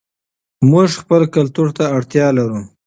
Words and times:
موږ 0.69 0.89
خپل 1.01 1.21
کلتور 1.35 1.67
ته 1.77 1.83
اړتیا 1.97 2.27
لرو. 2.37 2.59